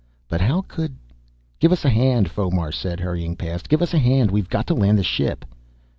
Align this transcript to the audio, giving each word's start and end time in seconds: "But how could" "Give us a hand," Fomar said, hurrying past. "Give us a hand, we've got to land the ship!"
"But 0.27 0.41
how 0.41 0.61
could" 0.61 0.95
"Give 1.59 1.71
us 1.71 1.85
a 1.85 1.89
hand," 1.91 2.31
Fomar 2.31 2.71
said, 2.71 2.99
hurrying 3.01 3.35
past. 3.35 3.69
"Give 3.69 3.83
us 3.83 3.93
a 3.93 3.99
hand, 3.99 4.31
we've 4.31 4.49
got 4.49 4.65
to 4.65 4.73
land 4.73 4.97
the 4.97 5.03
ship!" 5.03 5.45